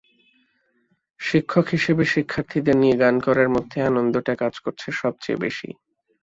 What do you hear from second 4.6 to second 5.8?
করেছে সবচেয়ে বেশি।